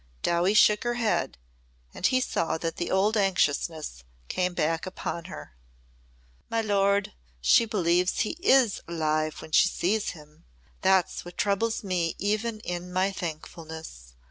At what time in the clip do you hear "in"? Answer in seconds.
12.61-12.91